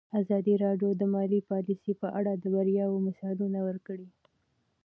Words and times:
ازادي 0.21 0.53
راډیو 0.65 0.89
د 0.97 1.03
مالي 1.13 1.39
پالیسي 1.49 1.93
په 2.01 2.07
اړه 2.19 2.31
د 2.35 2.45
بریاوو 2.53 3.03
مثالونه 3.07 3.59
ورکړي. 3.67 4.07